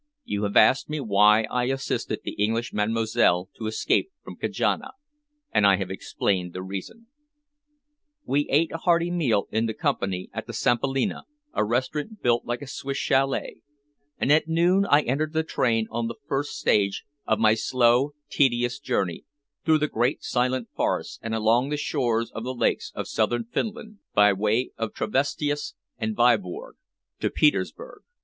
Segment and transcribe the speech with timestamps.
[0.23, 4.93] You have asked me why I assisted the English Mademoiselle to escape from Kajana,
[5.51, 7.05] and I have explained the reason."
[8.25, 12.67] We ate a hearty meal in company at the Sampalinna, a restaurant built like a
[12.67, 13.61] Swiss châlet,
[14.17, 18.79] and at noon I entered the train on the first stage of my slow, tedious
[18.79, 19.25] journey
[19.63, 23.99] through the great silent forests and along the shores of the lakes of Southern Finland,
[24.15, 26.77] by way of Tavestehus and Viborg,
[27.19, 28.01] to Petersburg.